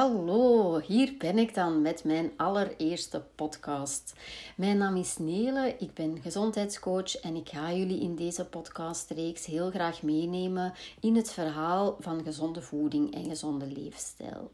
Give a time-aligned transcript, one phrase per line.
[0.00, 4.12] Hallo, hier ben ik dan met mijn allereerste podcast.
[4.56, 9.70] Mijn naam is Nele, ik ben gezondheidscoach en ik ga jullie in deze podcastreeks heel
[9.70, 14.50] graag meenemen in het verhaal van gezonde voeding en gezonde leefstijl.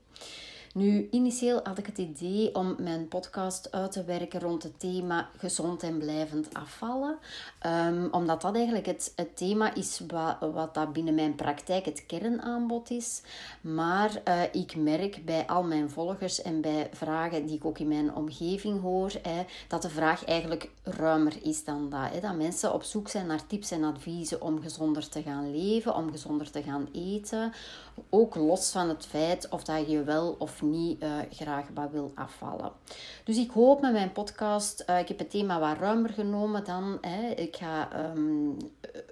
[0.76, 5.28] Nu, initieel had ik het idee om mijn podcast uit te werken rond het thema
[5.36, 7.18] gezond en blijvend afvallen.
[7.66, 12.06] Um, omdat dat eigenlijk het, het thema is wat, wat dat binnen mijn praktijk het
[12.06, 13.22] kernaanbod is.
[13.60, 17.88] Maar uh, ik merk bij al mijn volgers en bij vragen die ik ook in
[17.88, 19.12] mijn omgeving hoor,
[19.68, 22.22] dat de vraag eigenlijk ruimer is dan dat.
[22.22, 26.10] Dat mensen op zoek zijn naar tips en adviezen om gezonder te gaan leven, om
[26.10, 27.52] gezonder te gaan eten.
[28.10, 32.12] Ook los van het feit of dat je wel of niet uh, graag wat wil
[32.14, 32.72] afvallen.
[33.24, 36.98] Dus ik hoop met mijn podcast, uh, ik heb het thema wat ruimer genomen dan.
[37.00, 37.28] Hè.
[37.28, 38.56] Ik ga um,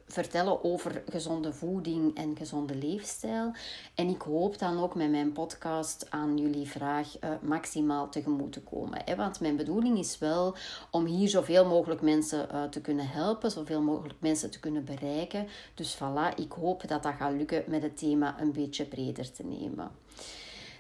[0.07, 3.53] vertellen over gezonde voeding en gezonde leefstijl.
[3.95, 8.61] En ik hoop dan ook met mijn podcast aan jullie vraag uh, maximaal tegemoet te
[8.61, 9.01] komen.
[9.05, 9.17] Hè.
[9.17, 10.55] Want mijn bedoeling is wel
[10.91, 15.47] om hier zoveel mogelijk mensen te kunnen helpen, zoveel mogelijk mensen te kunnen bereiken.
[15.75, 19.45] Dus voilà, ik hoop dat dat gaat lukken met het thema een beetje breder te
[19.45, 19.91] nemen.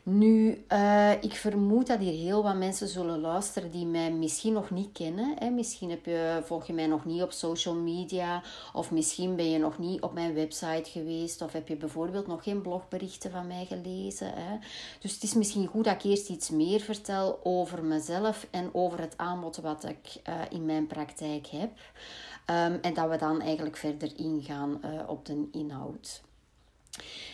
[0.06, 4.70] Nu, uh, ik vermoed dat hier heel wat mensen zullen luisteren die mij misschien nog
[4.70, 5.34] niet kennen.
[5.38, 5.50] Hè.
[5.50, 9.58] Misschien heb je, volg je mij nog niet op social media, of misschien ben je
[9.58, 13.64] nog niet op mijn website geweest, of heb je bijvoorbeeld nog geen blogberichten van mij
[13.64, 14.32] gelezen.
[14.34, 14.58] Hè.
[15.00, 19.00] Dus het is misschien goed dat ik eerst iets meer vertel over mezelf en over
[19.00, 21.70] het aanbod wat ik uh, in mijn praktijk heb.
[21.70, 26.22] Um, en dat we dan eigenlijk verder ingaan uh, op de inhoud.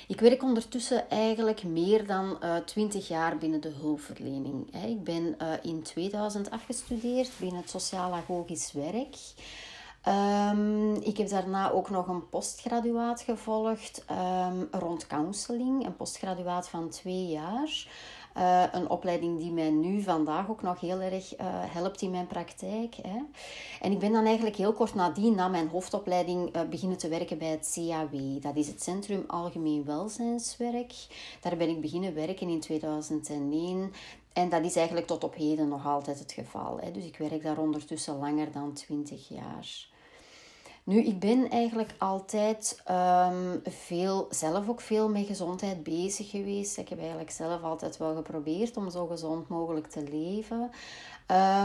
[0.09, 4.85] Ik werk ondertussen eigenlijk meer dan uh, eh, 20 jaar binnen de hulpverlening.
[4.85, 9.17] Ik ben uh, in 2000 afgestudeerd binnen het sociaal-agogisch werk.
[10.09, 16.89] Um, ik heb daarna ook nog een postgraduaat gevolgd um, rond counseling, een postgraduaat van
[16.89, 17.87] twee jaar.
[18.37, 22.27] Uh, een opleiding die mij nu vandaag ook nog heel erg uh, helpt in mijn
[22.27, 22.95] praktijk.
[22.95, 23.19] Hè.
[23.81, 27.39] En ik ben dan eigenlijk heel kort nadien, na mijn hoofdopleiding, uh, beginnen te werken
[27.39, 28.43] bij het CAW.
[28.43, 30.95] Dat is het Centrum Algemeen Welzijnswerk.
[31.41, 33.93] Daar ben ik beginnen werken in 2001.
[34.33, 36.79] En dat is eigenlijk tot op heden nog altijd het geval.
[36.81, 36.91] Hè.
[36.91, 39.89] Dus ik werk daar ondertussen langer dan 20 jaar.
[40.85, 46.79] Nu, ik ben eigenlijk altijd um, veel, zelf ook veel met gezondheid bezig geweest.
[46.79, 50.71] Ik heb eigenlijk zelf altijd wel geprobeerd om zo gezond mogelijk te leven.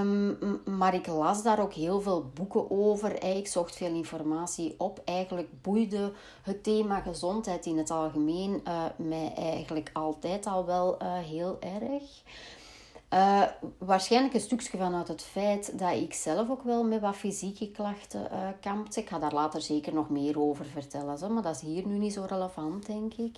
[0.02, 3.24] Um, maar ik las daar ook heel veel boeken over.
[3.24, 5.02] Ik zocht veel informatie op.
[5.06, 6.12] Eigenlijk boeide
[6.42, 12.04] het thema gezondheid in het algemeen uh, mij eigenlijk altijd al wel uh, heel erg.
[13.14, 13.42] Uh,
[13.78, 18.28] waarschijnlijk een stukje vanuit het feit dat ik zelf ook wel met wat fysieke klachten
[18.32, 19.00] uh, kampte.
[19.00, 21.98] Ik ga daar later zeker nog meer over vertellen, zo, maar dat is hier nu
[21.98, 23.38] niet zo relevant, denk ik.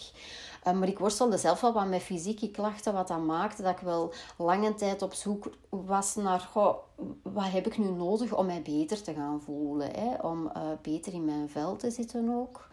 [0.68, 3.80] Uh, maar ik worstelde zelf wel wat met fysieke klachten, wat dat maakte dat ik
[3.80, 6.76] wel lange tijd op zoek was naar goh,
[7.22, 10.28] wat heb ik nu nodig om mij beter te gaan voelen, hè?
[10.28, 10.52] om
[10.82, 12.68] beter in mijn vel te zitten ook.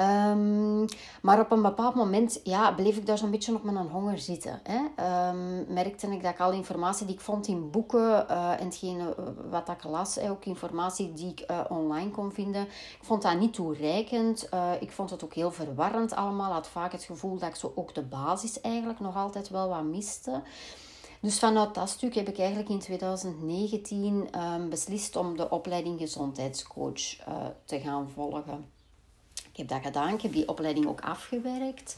[0.00, 0.84] Um,
[1.22, 4.60] maar op een bepaald moment ja, bleef ik daar zo'n beetje op mijn honger zitten.
[4.62, 4.78] Hè.
[5.28, 9.14] Um, merkte ik dat ik al informatie die ik vond in boeken uh, en hetgene
[9.14, 13.38] eh, wat ik las, ook informatie die ik uh, online kon vinden, ik vond dat
[13.38, 14.48] niet toereikend.
[14.54, 16.52] Uh, ik vond het ook heel verwarrend allemaal.
[16.52, 19.82] had vaak het gevoel dat ik zo ook de basis eigenlijk nog altijd wel wat
[19.82, 20.42] miste.
[21.20, 25.98] Dus vanuit dat stuk heb ik eigenlijk in 2019 um, ehm, beslist om de opleiding
[25.98, 27.16] gezondheidscoach
[27.64, 28.79] te gaan volgen.
[29.60, 31.96] Heb dat gedaan, ik heb die opleiding ook afgewerkt.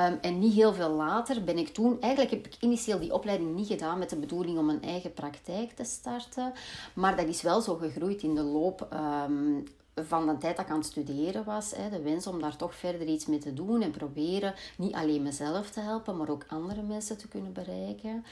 [0.00, 2.00] Um, en niet heel veel later ben ik toen...
[2.00, 5.72] Eigenlijk heb ik initieel die opleiding niet gedaan met de bedoeling om een eigen praktijk
[5.72, 6.52] te starten.
[6.94, 9.64] Maar dat is wel zo gegroeid in de loop um,
[9.94, 11.70] van de tijd dat ik aan het studeren was.
[11.70, 15.70] De wens om daar toch verder iets mee te doen en proberen niet alleen mezelf
[15.70, 18.24] te helpen, maar ook andere mensen te kunnen bereiken.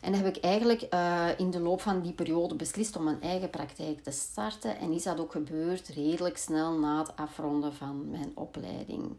[0.00, 3.22] En dan heb ik eigenlijk uh, in de loop van die periode beslist om een
[3.22, 4.78] eigen praktijk te starten.
[4.78, 9.16] En is dat ook gebeurd redelijk snel na het afronden van mijn opleiding.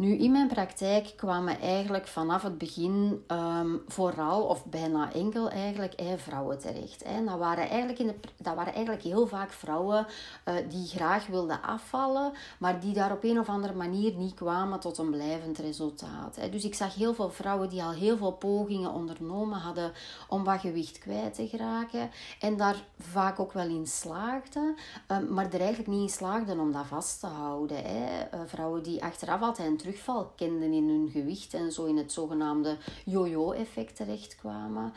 [0.00, 5.92] Nu, in mijn praktijk kwamen eigenlijk vanaf het begin um, vooral, of bijna enkel eigenlijk,
[5.92, 7.04] eh, vrouwen terecht.
[7.04, 7.24] Hè.
[7.24, 10.06] Dat, waren eigenlijk in dat waren eigenlijk heel vaak vrouwen
[10.48, 14.80] uh, die graag wilden afvallen, maar die daar op een of andere manier niet kwamen
[14.80, 16.38] tot een blijvend resultaat.
[16.50, 19.92] Dus ik zag heel veel vrouwen die al heel veel pogingen ondernomen hadden
[20.28, 22.10] om wat gewicht kwijt te geraken.
[22.40, 24.76] En daar vaak ook wel in slaagden,
[25.08, 27.78] um, maar er eigenlijk niet in slaagden om dat vast te houden.
[27.84, 29.89] Uh, vrouwen die achteraf altijd een
[30.36, 34.92] kenden in hun gewicht en zo in het zogenaamde yo-yo-effect terechtkwamen.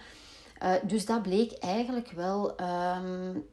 [0.64, 3.46] Uh, dus dat bleek eigenlijk wel um,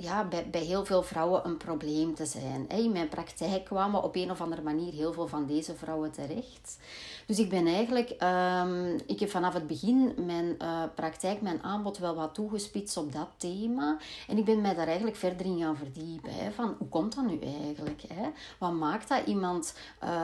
[0.00, 2.68] ja, bij, bij heel veel vrouwen een probleem te zijn.
[2.68, 6.78] In mijn praktijk kwamen op een of andere manier heel veel van deze vrouwen terecht.
[7.26, 11.98] Dus ik ben eigenlijk, um, ik heb vanaf het begin mijn uh, praktijk, mijn aanbod
[11.98, 13.96] wel wat toegespitst op dat thema.
[14.28, 16.34] En ik ben mij daar eigenlijk verder in gaan verdiepen.
[16.34, 18.02] Hè, van hoe komt dat nu eigenlijk?
[18.14, 18.28] Hè?
[18.58, 19.74] Wat maakt dat iemand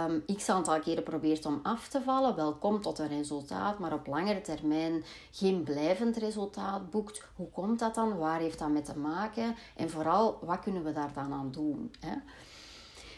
[0.06, 3.92] um, x aantal keren probeert om af te vallen, wel komt tot een resultaat, maar
[3.92, 7.26] op langere termijn geen blijvend resultaat boekt?
[7.36, 8.18] Hoe komt dat dan?
[8.18, 9.56] Waar heeft dat mee te maken?
[9.76, 11.90] En vooral, wat kunnen we daar dan aan doen?
[12.00, 12.14] Hè?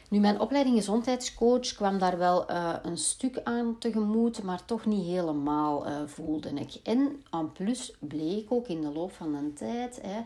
[0.09, 5.07] Nu, mijn opleiding gezondheidscoach kwam daar wel uh, een stuk aan tegemoet, maar toch niet
[5.07, 6.75] helemaal, uh, voelde ik.
[6.83, 10.21] En aan plus bleek ook in de loop van de tijd, hè,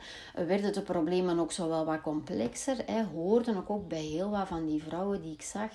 [0.47, 2.77] werden de problemen ook zo wel wat complexer.
[2.87, 5.73] Hè, hoorde ik ook bij heel wat van die vrouwen die ik zag,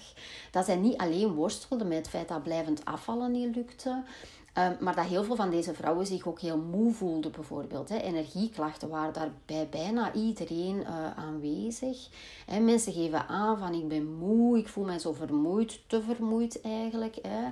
[0.52, 4.04] dat zij niet alleen worstelden met het feit dat blijvend afvallen niet lukte,
[4.56, 7.90] Ehm, maar dat heel veel van deze vrouwen zich ook heel moe voelden, bijvoorbeeld.
[7.90, 7.98] Hè.
[7.98, 12.08] Energieklachten waren daar bij bijna iedereen uh, aanwezig.
[12.46, 12.60] Hè.
[12.60, 17.16] Mensen geven aan van ik ben moe, ik voel me zo vermoeid, te vermoeid eigenlijk.
[17.22, 17.44] Hè.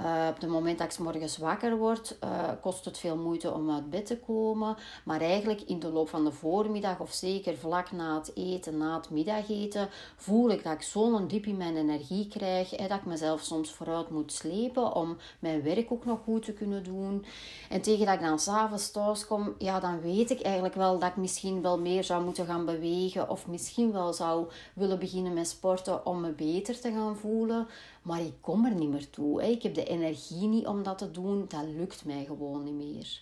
[0.00, 3.70] Uh, op het moment dat ik morgens wakker word, uh, kost het veel moeite om
[3.70, 4.76] uit bed te komen.
[5.04, 8.96] Maar eigenlijk in de loop van de voormiddag, of zeker vlak na het eten, na
[8.96, 12.70] het middageten, voel ik dat ik zo'n diep in mijn energie krijg.
[12.70, 16.52] Hè, dat ik mezelf soms vooruit moet slepen om mijn werk ook nog goed te
[16.52, 17.24] kunnen doen.
[17.68, 21.08] En tegen dat ik dan s'avonds thuis kom, ja, dan weet ik eigenlijk wel dat
[21.08, 23.30] ik misschien wel meer zou moeten gaan bewegen.
[23.30, 27.66] Of misschien wel zou willen beginnen met sporten om me beter te gaan voelen.
[28.02, 29.50] Maar ik kom er niet meer toe.
[29.50, 31.44] Ik heb de energie niet om dat te doen.
[31.48, 33.20] Dat lukt mij gewoon niet meer.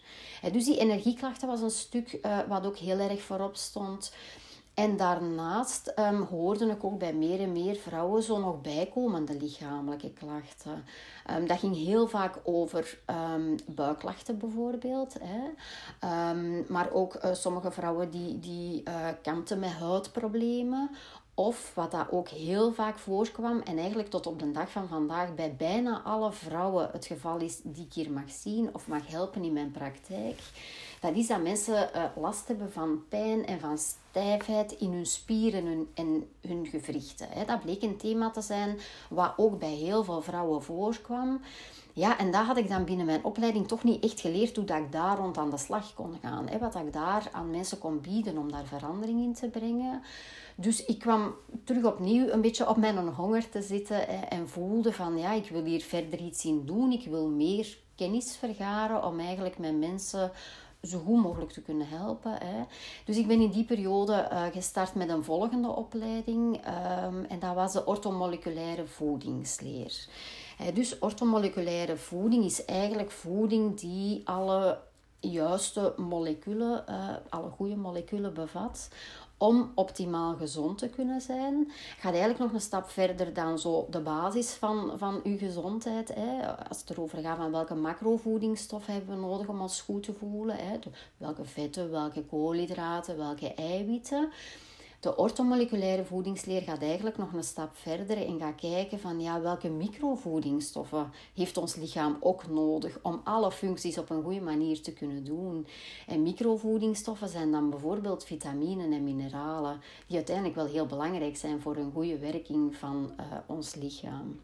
[0.52, 4.12] Dus die energieklachten was een stuk eh, wat ook heel erg voorop stond.
[4.74, 10.12] En daarnaast um, hoorde ik ook bij meer en meer vrouwen zo nog bijkomende lichamelijke
[10.12, 10.84] klachten.
[11.30, 12.98] Um, dat ging heel vaak over
[13.34, 15.16] um, buikklachten bijvoorbeeld.
[15.20, 15.40] Hè.
[16.68, 20.90] maar ook uh, sommige vrouwen die, die uh, kampten met huidproblemen
[21.34, 25.34] of wat dat ook heel vaak voorkwam en eigenlijk tot op de dag van vandaag
[25.34, 29.44] bij bijna alle vrouwen het geval is die ik hier mag zien of mag helpen
[29.44, 30.40] in mijn praktijk.
[31.04, 35.60] Dat is dat mensen uh, last hebben van pijn en van stijfheid in hun spieren
[35.60, 37.28] en hun, en hun gewrichten.
[37.46, 38.78] Dat bleek een thema te zijn
[39.10, 41.40] wat ook bij heel veel vrouwen voorkwam.
[41.92, 44.76] Ja, en dat had ik dan binnen mijn opleiding toch niet echt geleerd hoe dat
[44.76, 46.58] ik daar rond aan de slag kon gaan.
[46.60, 50.02] Wat ik daar aan mensen kon bieden om daar verandering in te brengen.
[50.54, 51.34] Dus ik kwam
[51.64, 55.64] terug opnieuw een beetje op mijn honger te zitten en voelde van ja, ik wil
[55.64, 56.92] hier verder iets in doen.
[56.92, 60.32] Ik wil meer kennis vergaren om eigenlijk mijn mensen
[60.84, 62.32] zo goed mogelijk te kunnen helpen.
[62.32, 62.64] Hè.
[63.04, 67.54] Dus ik ben in die periode uh, gestart met een volgende opleiding um, en dat
[67.54, 70.06] was de orthomoleculaire voedingsleer.
[70.74, 74.78] dus orthomoleculaire voeding is eigenlijk voeding die alle
[75.30, 78.88] juiste moleculen, uh, alle goede moleculen bevat
[79.38, 81.70] om optimaal gezond te kunnen zijn.
[81.98, 86.14] Gaat eigenlijk nog een stap verder dan zo de basis van, van uw gezondheid.
[86.14, 86.56] Hè.
[86.68, 90.56] Als het erover gaat van welke macrovoedingsstoffen hebben we nodig om ons goed te voelen.
[90.56, 90.78] Hè.
[91.16, 94.30] Welke vetten, welke koolhydraten, welke eiwitten.
[95.04, 99.68] De orthomoleculaire voedingsleer gaat eigenlijk nog een stap verder en gaat kijken van ja, welke
[99.68, 105.24] microvoedingsstoffen heeft ons lichaam ook nodig om alle functies op een goede manier te kunnen
[105.24, 105.66] doen.
[106.06, 111.76] En microvoedingsstoffen zijn dan bijvoorbeeld vitaminen en mineralen, die uiteindelijk wel heel belangrijk zijn voor
[111.76, 114.40] een goede werking van uh, ons lichaam.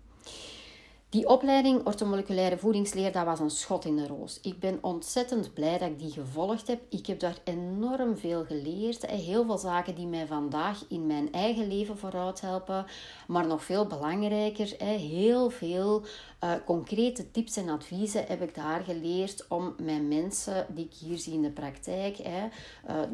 [1.11, 4.41] Die opleiding orthomoleculaire voedingsleer, dat was een schot in de roos.
[4.43, 6.81] Ik ben ontzettend blij dat ik die gevolgd heb.
[6.89, 9.07] Ik heb daar enorm veel geleerd.
[9.07, 12.87] Heel veel zaken die mij vandaag in mijn eigen leven vooruit helpen.
[13.27, 16.03] Maar nog veel belangrijker, heel veel
[16.45, 21.19] uh, concrete tips en adviezen heb ik daar geleerd om mijn mensen die ik hier
[21.19, 22.45] zie in de praktijk, uh,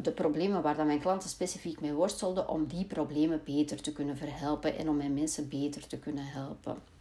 [0.01, 4.77] de problemen waar mijn klanten specifiek mee worstelden, om die problemen beter te kunnen verhelpen
[4.77, 6.96] en om mijn mensen beter te kunnen helpen.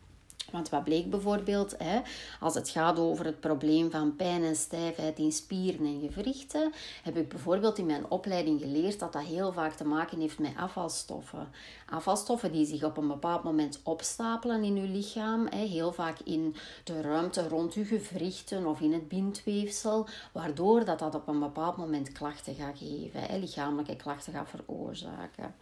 [0.53, 2.00] Want wat bleek bijvoorbeeld, hè,
[2.41, 6.73] als het gaat over het probleem van pijn en stijfheid in spieren en gewrichten,
[7.03, 10.57] heb ik bijvoorbeeld in mijn opleiding geleerd dat dat heel vaak te maken heeft met
[10.57, 11.49] afvalstoffen.
[11.91, 16.57] Afvalstoffen die zich op een bepaald moment opstapelen in uw lichaam, hè, heel vaak in
[16.85, 21.76] de ruimte rond uw gewrichten of in het bindweefsel, waardoor dat, dat op een bepaald
[21.76, 25.55] moment klachten gaat geven, hè, lichamelijke klachten gaat veroorzaken.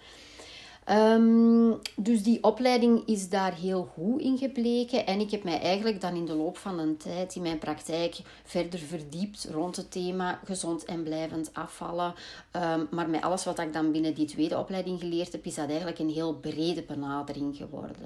[0.90, 5.06] Um, dus die opleiding is daar heel goed in gebleken.
[5.06, 8.16] En ik heb mij eigenlijk dan in de loop van een tijd in mijn praktijk
[8.44, 12.14] verder verdiept rond het thema gezond en blijvend afvallen.
[12.56, 15.68] Um, maar met alles wat ik dan binnen die tweede opleiding geleerd heb, is dat
[15.68, 17.96] eigenlijk een heel brede benadering geworden.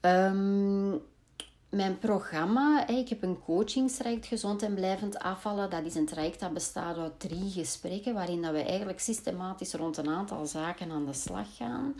[0.00, 0.26] Hè.
[0.26, 1.00] Um,
[1.68, 5.70] mijn programma, ik heb een coachingstraject gezond en blijvend afvallen.
[5.70, 9.96] Dat is een traject dat bestaat uit drie gesprekken, waarin dat we eigenlijk systematisch rond
[9.96, 11.94] een aantal zaken aan de slag gaan.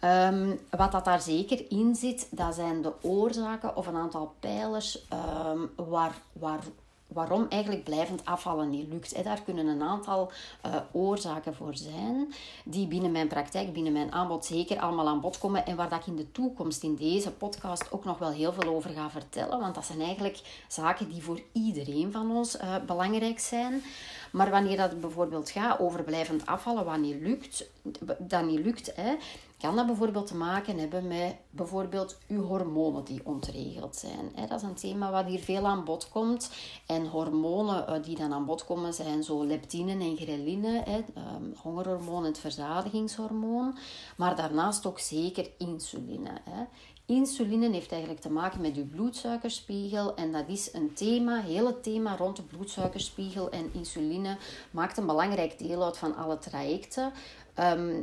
[0.00, 5.06] Ehm, wat dat daar zeker in zit, dat zijn de oorzaken of een aantal pijlers
[5.12, 6.60] um, waar, waar,
[7.08, 9.24] waarom eigenlijk blijvend afvallen niet lukt.
[9.24, 10.30] Daar kunnen een aantal
[10.66, 12.34] uh, oorzaken voor zijn,
[12.64, 16.00] die binnen mijn praktijk, binnen mijn aanbod zeker allemaal aan bod komen en waar dat
[16.00, 19.60] ik in de toekomst in deze podcast ook nog wel heel veel over ga vertellen,
[19.60, 23.82] want dat zijn eigenlijk zaken die voor iedereen van ons uh, belangrijk zijn.
[24.32, 27.70] Maar wanneer dat bijvoorbeeld gaat over blijvend afvallen, wat niet lukt,
[28.18, 29.14] dat niet lukt, hè,
[29.58, 34.48] kan dat bijvoorbeeld te maken hebben met bijvoorbeeld uw hormonen die ontregeld zijn.
[34.48, 36.50] Dat is een thema wat hier veel aan bod komt.
[36.86, 42.24] En hormonen eh, die dan aan bod komen zijn zo leptine en ghreline, ehm, hongerhormoon
[42.24, 43.76] en verzadigingshormoon.
[44.16, 46.30] Maar daarnaast ook zeker insuline.
[47.08, 51.82] Insuline heeft eigenlijk te maken met uw bloedsuikerspiegel en dat is een thema, heel het
[51.82, 54.36] thema rond de bloedsuikerspiegel en insuline
[54.70, 57.12] maakt een belangrijk deel uit van alle trajecten.
[57.60, 58.02] Um,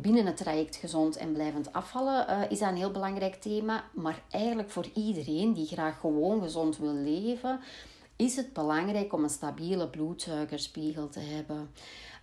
[0.00, 3.84] binnen het traject gezond en blijvend afvallen uh, is dat een heel belangrijk thema.
[3.94, 7.60] Maar eigenlijk voor iedereen die graag gewoon gezond wil leven,
[8.16, 11.70] is het belangrijk om een stabiele bloedsuikerspiegel te hebben.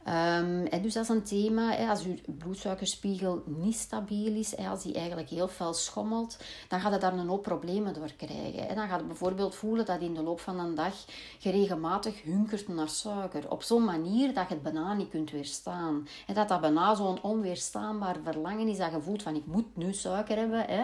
[0.08, 4.70] Um, en dus dat is een thema, hè, als uw bloedsuikerspiegel niet stabiel is, hè,
[4.70, 6.38] als die eigenlijk heel fel schommelt,
[6.68, 8.70] dan gaat je daar een hoop problemen door krijgen.
[8.70, 10.94] En dan gaat je bijvoorbeeld voelen dat in de loop van een dag
[11.38, 13.52] je regelmatig hunkert naar suiker.
[13.52, 16.08] Op zo'n manier dat je het bijna niet kunt weerstaan.
[16.28, 19.94] En dat dat bijna zo'n onweerstaanbaar verlangen is dat je voelt van ik moet nu
[19.94, 20.84] suiker hebben, hè,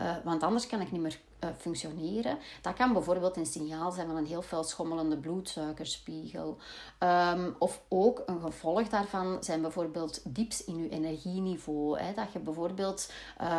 [0.00, 2.38] uh, want anders kan ik niet meer eh, functioneren.
[2.62, 6.56] Dat kan bijvoorbeeld een signaal zijn van een heel veel schommelende bloedsuikerspiegel.
[6.98, 11.98] Ehm, of ook een gevolg daarvan zijn bijvoorbeeld dips in je energieniveau.
[11.98, 12.14] Hè?
[12.14, 13.12] Dat je bijvoorbeeld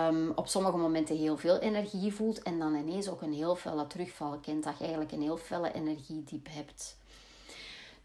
[0.10, 3.88] um, op sommige momenten heel veel energie voelt en dan ineens ook een heel felle
[3.88, 4.64] terugval kent.
[4.64, 6.98] Dat je eigenlijk een heel felle energiediep hebt.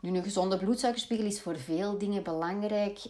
[0.01, 3.01] Nu, een gezonde bloedsuikerspiegel is voor veel dingen belangrijk.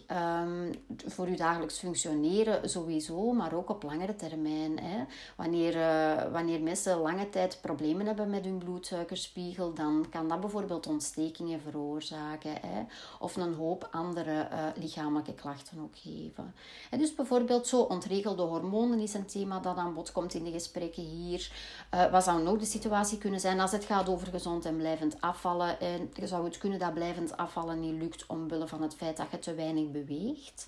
[0.41, 0.71] Um,
[1.05, 4.79] voor je dagelijks functioneren sowieso, maar ook op langere termijn.
[4.79, 5.03] Hè.
[5.35, 10.87] Wanneer, uh, wanneer mensen lange tijd problemen hebben met hun bloedsuikerspiegel, dan kan dat bijvoorbeeld
[10.87, 12.51] ontstekingen veroorzaken.
[12.61, 12.83] Hè.
[13.19, 16.53] Of een hoop andere uh, lichamelijke klachten ook geven.
[16.89, 20.51] En dus bijvoorbeeld zo ontregelde hormonen is een thema dat aan bod komt in de
[20.51, 21.51] gesprekken hier.
[21.93, 25.21] Uh, wat zou nog de situatie kunnen zijn als het gaat over gezond en blijvend
[25.21, 25.79] afvallen?
[25.79, 29.39] En zou het kunnen dat blijvend afvallen niet lukt omwille van het feit dat je
[29.39, 30.67] te weinig beweegt.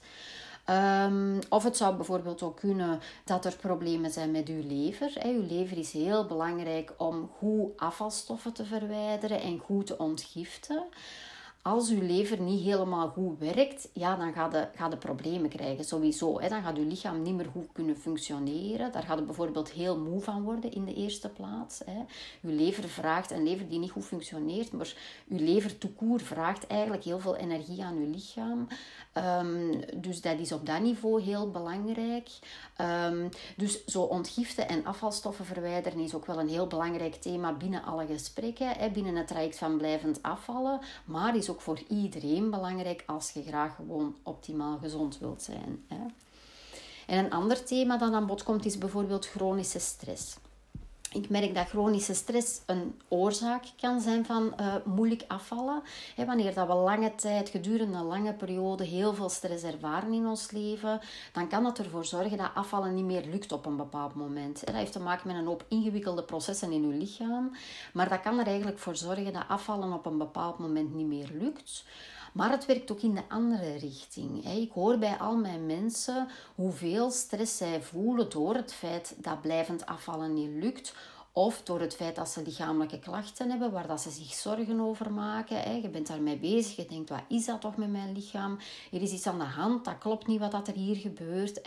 [0.70, 5.14] Um, of het zou bijvoorbeeld ook kunnen dat er problemen zijn met uw lever.
[5.26, 10.84] Uw lever is heel belangrijk om goed afvalstoffen te verwijderen en goed te ontgiften
[11.64, 15.86] als uw lever niet helemaal goed werkt, ja, dan gaat je, gaat je problemen krijgen,
[15.86, 16.40] sowieso.
[16.40, 16.50] Hè.
[16.50, 18.92] Dan gaat uw lichaam niet meer goed kunnen functioneren.
[18.92, 21.82] Daar gaat bijvoorbeeld heel moe van worden in de eerste plaats.
[21.86, 22.00] Hè.
[22.42, 24.96] Uw lever vraagt, een lever die niet goed functioneert, maar
[25.28, 28.68] uw lever toekoer vraagt eigenlijk heel veel energie aan uw lichaam.
[29.14, 32.30] Um, dus dat is op dat niveau heel belangrijk.
[32.82, 37.84] Um, dus zo ontgiften en afvalstoffen verwijderen is ook wel een heel belangrijk thema binnen
[37.84, 38.68] alle gesprekken.
[38.68, 43.44] Hè, binnen het traject van blijvend afvallen, maar is ook voor iedereen belangrijk als je
[43.44, 45.86] graag gewoon optimaal gezond wilt zijn.
[45.88, 46.06] Hè.
[47.08, 50.38] En een ander thema dat aan bod komt is bijvoorbeeld chronische stress.
[51.14, 55.82] Ik merk dat chronische stress een oorzaak kan zijn van uh, moeilijk afvallen.
[56.26, 60.52] Wanneer dat we lange tijd, gedurende een lange periode, heel veel stress ervaren in ons
[60.52, 61.00] leven,
[61.34, 64.66] dan kan dat ervoor zorgen dat afvallen niet meer lukt op een bepaald moment.
[64.66, 67.52] Dat heeft te maken met een hoop ingewikkelde processen in uw lichaam.
[67.94, 71.30] Maar dat kan er eigenlijk voor zorgen dat afvallen op een bepaald moment niet meer
[71.34, 71.84] lukt.
[72.34, 74.46] Maar het werkt ook in de andere richting.
[74.46, 79.86] Ik hoor bij al mijn mensen hoeveel stress zij voelen door het feit dat blijvend
[79.86, 80.94] afvallen niet lukt
[81.36, 85.14] of door het feit dat ze lichamelijke klachten hebben, waar dat ze zich zorgen over
[85.14, 85.82] maken.
[85.82, 88.58] Je bent daarmee bezig, je denkt, wat is dat toch met mijn lichaam?
[88.92, 91.62] Er is iets aan de hand, dat klopt niet wat er hier gebeurt.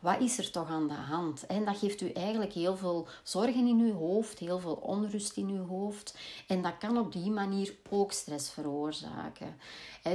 [0.00, 1.46] Wat is er toch aan de hand?
[1.46, 5.48] En dat geeft u eigenlijk heel veel zorgen in uw hoofd, heel veel onrust in
[5.48, 6.18] uw hoofd.
[6.46, 9.56] En dat kan op die manier ook stress veroorzaken.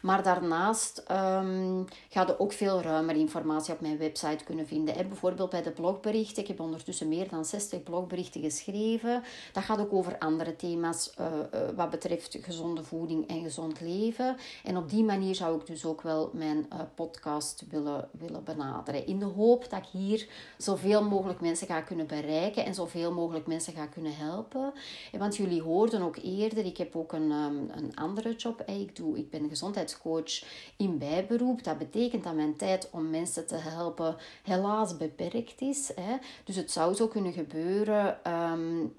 [0.02, 4.94] Maar daarnaast um, ga je ook veel ruimer informatie op mijn website kunnen vinden.
[4.94, 5.04] Hè.
[5.04, 6.42] Bijvoorbeeld bij de blogberichten.
[6.42, 9.22] Ik heb ondertussen meer dan 60 blogberichten geschreven.
[9.52, 14.37] Dat gaat ook over andere thema's uh, uh, wat betreft gezonde voeding en gezond leven.
[14.64, 19.07] En op die manier zou ik dus ook wel mijn uh, podcast willen, willen benaderen.
[19.07, 20.28] In de hoop dat ik hier
[20.59, 24.73] zoveel mogelijk mensen ga kunnen bereiken en zoveel mogelijk mensen ga kunnen helpen.
[25.19, 28.62] Want jullie hoorden ook eerder, ik heb ook een, um, een andere job.
[28.67, 30.45] Ik, doe, ik ben gezondheidscoach
[30.76, 31.64] in bijberoep.
[31.64, 35.93] Dat betekent dat mijn tijd om mensen te helpen helaas beperkt is.
[35.95, 36.17] Hè.
[36.45, 38.33] Dus het zou zo kunnen gebeuren.
[38.33, 38.95] Um,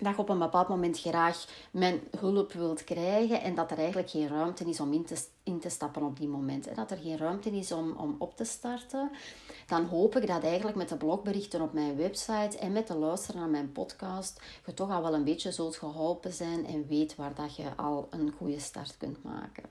[0.00, 4.10] dat je op een bepaald moment graag mijn hulp wilt krijgen en dat er eigenlijk
[4.10, 6.66] geen ruimte is om in te, in te stappen op die moment.
[6.66, 9.10] En dat er geen ruimte is om, om op te starten.
[9.66, 13.40] Dan hoop ik dat eigenlijk met de blogberichten op mijn website en met de luisteren
[13.40, 17.34] naar mijn podcast je toch al wel een beetje zult geholpen zijn en weet waar
[17.34, 19.64] dat je al een goede start kunt maken.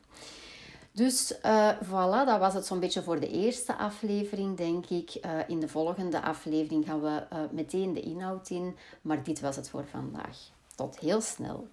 [0.92, 5.18] Dus uh, voilà, dat was het zo'n beetje voor de eerste aflevering, denk ik.
[5.26, 8.76] Uh, in de volgende aflevering gaan we uh, meteen de inhoud in.
[9.02, 10.38] Maar dit was het voor vandaag.
[10.76, 11.68] Tot heel snel.